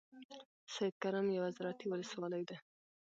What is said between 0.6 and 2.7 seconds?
سیدکرم یوه زرعتی ولسوالۍ ده.